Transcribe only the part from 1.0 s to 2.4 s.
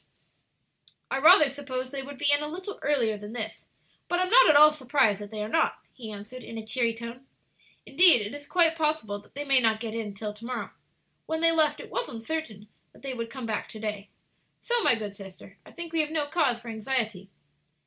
"I rather supposed they would be